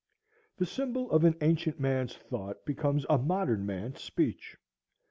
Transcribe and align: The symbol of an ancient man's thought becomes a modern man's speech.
The 0.57 0.65
symbol 0.65 1.11
of 1.11 1.25
an 1.25 1.35
ancient 1.41 1.79
man's 1.79 2.15
thought 2.17 2.65
becomes 2.65 3.05
a 3.07 3.19
modern 3.19 3.67
man's 3.67 4.01
speech. 4.01 4.57